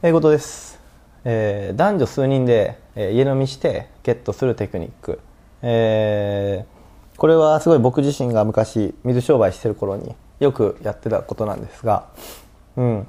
[0.00, 0.78] 英語です、
[1.24, 5.18] えー、男女数人で、えー、家飲みしてゲットするテクニック、
[5.60, 12.06] えー、これはすごい僕自身が昔水商売してる頃によくやってたことなんですが、
[12.76, 13.06] うん、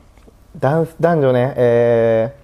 [0.58, 2.36] 男女ね、え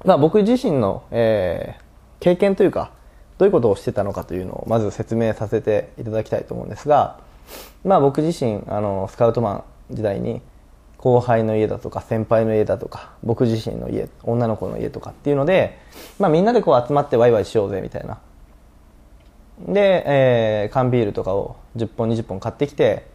[0.00, 1.82] ーまあ、僕自身の、えー、
[2.18, 2.90] 経験というか
[3.38, 7.20] どういうことをしてたのかというのをまず説明させていただきたいと思うんですが、
[7.84, 9.52] まあ、僕自身あのスカウトマ
[9.88, 10.42] ン時代に
[11.02, 15.80] 後輩の家だとか先輩の家だとか僕自身の家女の子の家とかっていうので、
[16.20, 18.20] まあ、みんなでこう集まってワイワイしようぜみたいな。
[19.66, 23.08] で、えー、缶ビールとかを10本20本買ってきて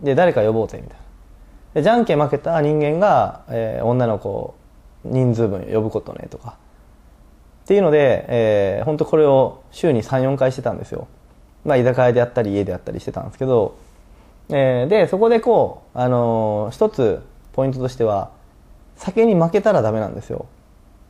[0.00, 1.04] で誰か呼ぼうぜみたいな。
[1.74, 4.54] でじゃんけん負けた人間が、えー、女の子
[5.04, 6.56] 人数分呼ぶことねとか。
[7.64, 11.08] っていうので、えー、本当これを週に34回してたんですよ。
[11.64, 13.74] まあ居酒屋であったり家であったりしてたんですけど
[14.50, 17.22] えー、でそこでこう、あのー、一つ
[17.54, 18.30] ポイントとしては
[18.96, 20.46] 酒に負けたらダメなんですよ。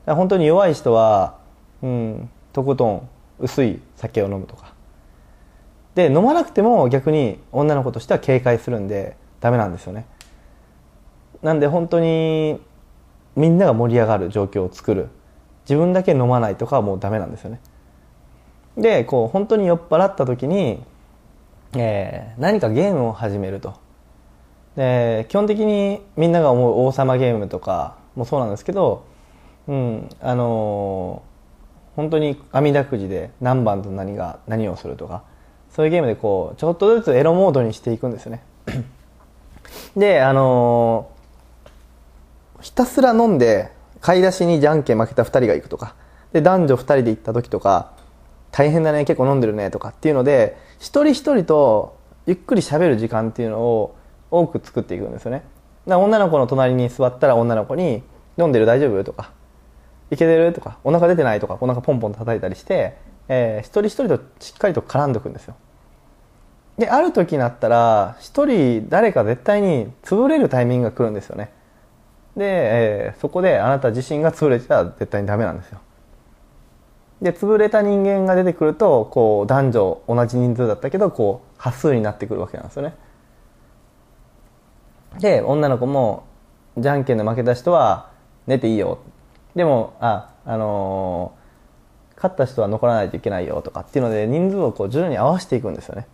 [0.06, 1.38] 本当に弱い人は、
[1.82, 3.08] うん、とことん
[3.40, 4.72] 薄い酒を飲むとか。
[5.94, 10.06] で飲まなくても逆に女の子としては警戒するんでダメなんですよね。
[11.42, 12.60] なんで本当に
[13.36, 15.08] みんなが盛り上がる状況を作る。
[15.64, 17.60] 自分だけ飲まないとかはもうダメなんですよね。
[18.76, 20.82] でこう本当に酔っ払った時に
[21.76, 23.74] えー、何かゲームを始めると。
[24.76, 29.04] で基本的にみんなが思う王様ゲームとかもそうなんですけど、
[29.68, 35.22] うんあのー、本当に網だくじで何番と何が何をするとか
[35.70, 38.42] そういうゲームでこうちょっとずつエロモードにしていくんですよね。
[39.96, 45.94] であのー、ひたすら飲んで買い出しにじゃんけん負けた2人が行くとか
[46.32, 47.92] で男女2人で行った時とか
[48.50, 53.96] 大変だね結構飲んでるねとかっていうので一人一人とゆっくり喋る時間っていうのを
[54.30, 55.42] 多く作っていくんですよね。
[55.86, 58.02] だ女の子の隣に座ったら女の子に
[58.38, 59.30] 「飲んでる大丈夫?」とか
[60.10, 61.58] 「いけてる?」とか「お腹出てない?」とか。
[61.60, 62.96] お腹ポンポン叩いたりして、
[63.28, 65.54] えー、一人一人としっかりと絡んでおくんですよ。
[66.78, 71.52] である時になったら一人誰か絶対に潰れるタイミングが来るんですよね。
[72.36, 75.78] で、えー、そこであなた自身が潰れちゃ絶対にダメなんですよ。
[77.22, 82.94] で潰れた人間が出てくるとこう男女同じ人数だったけどこう端数になってくるわけなんですよね。
[85.18, 86.24] で女の子も
[86.76, 88.10] じゃんけんで負けた人は
[88.46, 88.98] 寝ていいよ。
[89.54, 96.06] でもああのー、勝った人は残らないといけないよとかっていうので人数をこう徐々に合わせていくんですよね。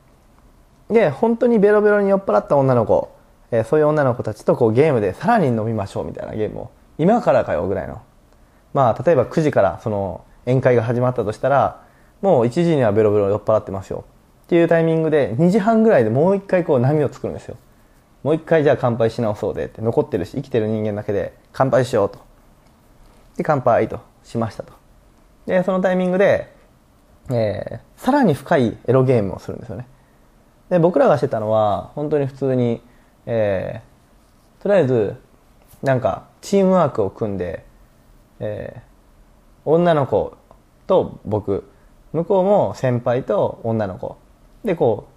[0.90, 3.10] で本当にベロベロに酔っ払った女の子、
[3.50, 8.02] えー、そういう女の子たちとこうゲームでさらに飲みましょうみたいなゲームを今からかよぐらいの。
[8.74, 11.82] まあ例えば9時からその宴会が始まったとしたら
[12.20, 14.04] もう1時にはベロベロ酔っ払ってますよ。
[14.44, 17.56] っていうタイミングで2時半ぐらいでもう一回こう波を作るんですよ。
[18.22, 22.18] もう一回じゃあ乾杯し直そうでって残ってるし生きてる人間だけで乾杯しようと。
[23.36, 24.72] で乾杯としましたと。
[25.46, 26.52] でそのタイミングで、
[27.30, 29.86] えー、さらに深いエロゲームをするんですよね。
[30.68, 32.82] で僕らがしてたのは本当に普通に、
[33.26, 35.16] えー、とりあえず
[35.82, 37.64] なんかチームワークを組んで、
[38.38, 38.80] えー、
[39.64, 40.34] 女の子
[40.86, 41.64] と僕
[42.12, 44.18] 向こうも先輩と女の子。
[44.64, 45.10] でこう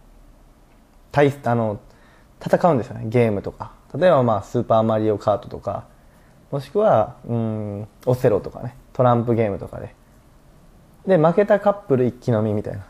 [1.11, 1.79] 対あの
[2.43, 3.71] 戦うんですよねゲームとか。
[3.95, 5.85] 例えばまあスーパーマリオカートとか。
[6.51, 8.75] もしくはうんオセロとかね。
[8.93, 9.95] トランプゲームとかで。
[11.07, 12.85] で負けたカップル一気飲みみたいな。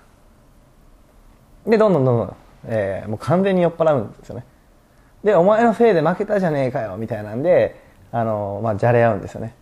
[1.68, 4.46] でどんどんどんどん、えー、もう完全に酔っ払うんですよね。
[5.24, 7.82] でお前のせいで負けたじゃねえかよみたいなんで
[8.12, 9.56] あのまあじゃれ合うんですよね。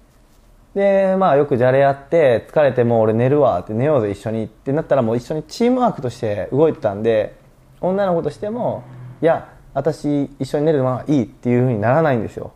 [0.74, 7.36] で、まあよくじゃれ合って疲れてもう俺寝るわって寝ようぜ一緒にってなったらもう一緒にチームワークとして動いてたんで、
[7.82, 8.84] 女の子としても、
[9.22, 12.54] いや、私一緒に寝るのはいいっていうふうにならないんですよ。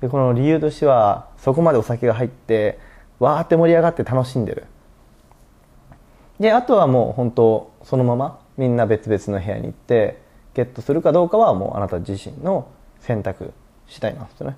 [0.00, 2.78] で、この理由としては、そこまでお酒が入って、
[3.18, 4.64] わーって盛り上がって楽しんでる。
[6.38, 10.22] で、あとはもう本当、そのままみんな別々の部屋に行って、
[10.54, 12.68] ゲットするかどうかはもうあなた自身の
[13.00, 13.52] 選択
[13.86, 14.56] 次第なんですよね。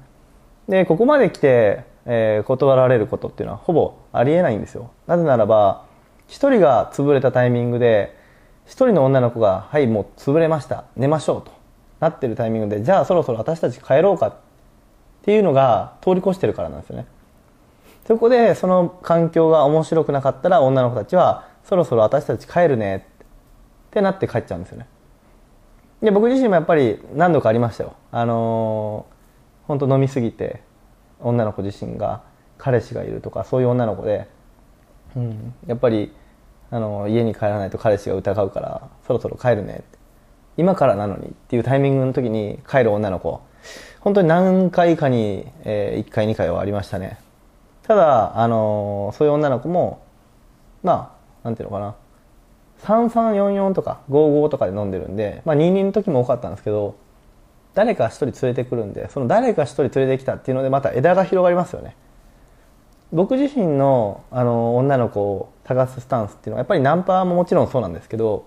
[0.68, 4.90] で、ここまで来て、えー、断られることっていうのはほぼありえないんですよ。
[5.06, 5.84] なぜならば、
[6.28, 8.16] 一人が潰れたタイミングで、
[8.66, 10.84] 一人の女の子が、はい、もう潰れました。
[10.96, 11.52] 寝ましょうと
[12.00, 14.34] なってるタイミングで、じゃあそろそろ私たち帰ろうかっ
[15.22, 17.06] ていうのが通り越してるからなんですよね。
[18.06, 23.00] そこでその環境が面白くなかったら女の子たちは、そろそろ私たち帰るねっ
[23.90, 24.86] てなって帰っちゃうんですよね。
[26.02, 27.94] で、僕自身もやっぱり何度かありましたよ。
[28.10, 30.62] あのー、本当飲みすぎて、
[31.20, 32.22] 女の子自身が
[32.58, 34.28] 彼氏がいるとかそういう女の子で、
[35.16, 36.12] うん、やっぱり
[36.72, 39.98] あの家に帰らないと彼氏が疑うからそろそろ帰るねって
[40.56, 43.40] 今からなのにっていうタイミングの時に帰る女の子。
[44.00, 47.20] 本当に何回かに、えー、1回2回はありましたね。
[47.84, 50.02] ただ、あの、そういう女の子も
[50.82, 51.94] まあなんていうのかな。
[52.82, 56.96] 3344とか55とかで飲んでるんで、まあ、22の時も多かったんですけど
[57.74, 61.96] 誰か一人連れてくるんでその誰か一人連れてきたっていうのでまた枝が広がりますよね。
[63.12, 68.46] 僕自身のあの女の子を探すスタンスっていうのはやっぱりナンパももちろんそうなんですけど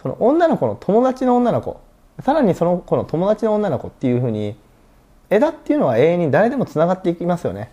[0.00, 1.80] その女の子の友達の女の子
[2.22, 4.56] さらにその子の友達の女の子っていうふうに
[5.28, 7.70] 枝っていうのは永遠に誰でもつながっていきますよね。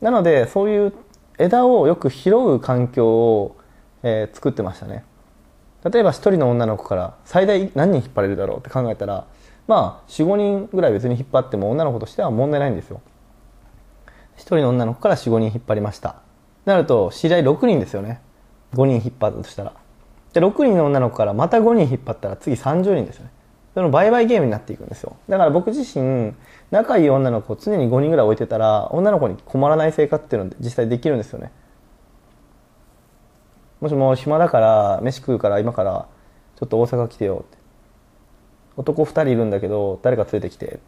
[0.00, 0.92] なのでそういう
[1.38, 3.56] 枝をよく拾う環境を、
[4.02, 5.04] えー、作ってましたね。
[5.90, 9.26] 例えば一人の女の子から最大何人引っ張れるだろうって考えたら
[9.66, 13.00] まあ45人ぐらい別に引っ張っても女の子としては問題ないんですよ。
[14.36, 16.16] 1人の女の子から45人引っ張りました。
[16.64, 18.20] なると知り合い6人ですよね。
[18.74, 19.72] 5人引っ張ったとしたら。
[20.32, 23.30] で6人の女の子からまた5人引っ張ったら次30人ですよね。
[23.74, 25.16] その売買ゲームになっていくんですよ。
[25.28, 26.32] だから僕自身
[26.70, 31.52] 仲いい女の子を常に5人ぐらい置いてたら女の子に困らない生活っていうの実際できるんですよね。
[33.80, 36.06] もしも暇だから飯食うから今から
[36.56, 37.58] ちょっと大阪来てよって。
[38.76, 40.80] 男2人いるんだけど誰か連れてきて。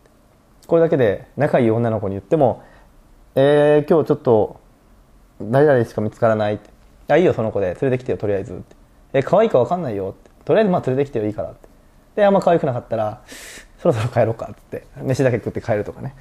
[0.66, 2.62] これだけで仲いい女の子に言っても
[3.38, 4.60] えー、今日ちょっと
[5.42, 6.70] 誰々しか見つからないって。
[7.08, 7.76] あいいよその子で。
[7.82, 8.76] 連れてきてよとりあえずって。
[9.12, 10.30] え可愛いか分かんないよって。
[10.46, 11.68] とりあえずまあ連れてきてよいいからって。
[12.16, 13.20] であんま可愛くなかったら
[13.78, 14.86] そろそろ帰ろうかって。
[15.02, 16.14] 飯だけ食って帰るとかね。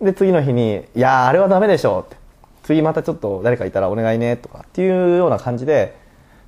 [0.00, 2.16] で次の日に「いやあれはダメでしょ」って。
[2.62, 5.96] 次またちょっと誰かいたらお願いねとかっていうような感じで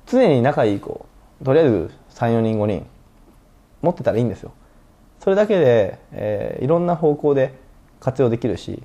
[0.07, 1.05] 常に仲いい子。
[1.43, 2.85] とりあえず34人5人
[3.81, 4.53] 持ってたらいいんですよ。
[5.19, 7.53] それだけで、えー、いろんな方向で
[7.99, 8.83] 活用できるし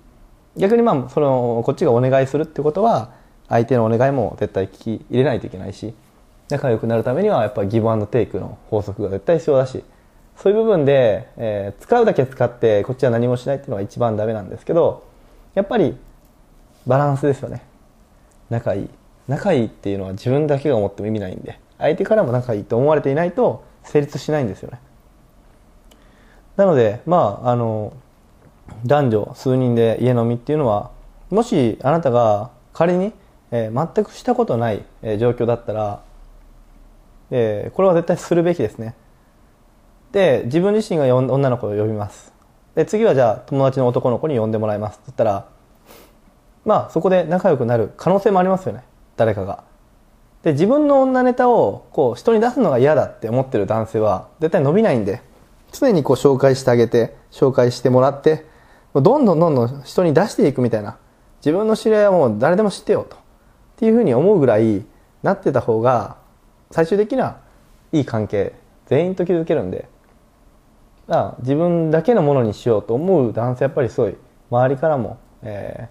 [0.59, 3.13] 逆にまあそのこっちがお願いするってことは
[3.49, 5.95] 相手のお願いも絶対聞き入れないといけないし
[6.51, 9.85] 仲良くなるためにはやっぱギブアンドテイクの法則が絶対必要だし
[10.37, 15.05] そういう部分で、えー、使うだけ使ってこっちは何もしないっていうのが一番ダメなんですけど
[15.55, 15.97] やっぱり
[16.87, 17.63] バランスですよね。
[18.49, 18.89] 仲いい。
[19.27, 24.79] 仲いいっていうのは自分だけが思っても意味ないんで相手からも仲いいと思われていないと成立しないんですよね。
[26.57, 27.93] なのでまああの
[28.85, 30.91] 男女数人で家飲みっていうのは
[31.31, 33.13] もしあなたが仮に、
[33.51, 36.03] えー、全くしたことない、えー、状況だったら、
[37.31, 38.95] えー、これは絶対するべきですね。
[40.13, 42.33] で自分自身が女の子を呼びます。
[42.75, 45.49] で次はじゃあ友達の男の子に呼んでもらいますって言ったら
[46.65, 48.85] まあそこで仲良くなる可能性もありますよね。
[49.17, 49.65] 誰かが。
[50.43, 55.21] で自分の女ネタをこう人に出すのが嫌だって思ってる男性は絶対伸びないんで
[55.73, 58.47] 常にこう紹介してあげて紹介してもらって
[59.01, 60.97] どんどんどんどん人に出していくみたいな。
[61.41, 63.17] 自分の知り合いはもう誰でも知ってよと。
[63.17, 63.19] っ
[63.77, 64.85] ていうふうに思うぐらい
[65.23, 66.17] なってた方が
[66.71, 67.39] 最終的には
[67.93, 68.55] いい関係
[68.87, 69.89] 全員と築けるんで。
[71.39, 74.17] 自分だけのものにしようと思う男性やっぱりすごい。
[74.51, 75.89] 周りからも、え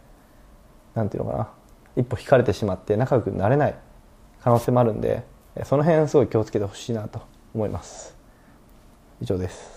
[0.94, 1.50] ー、なんていうのかな。
[1.96, 3.76] 一歩引かれてしまって仲良くなれない。
[4.44, 5.24] 可能性もあるんで
[5.66, 7.22] その辺すごい気をつけてほしいなと
[7.54, 8.16] 思います。
[9.20, 9.77] 以上です。